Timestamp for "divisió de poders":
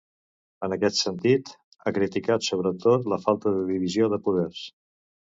3.73-4.63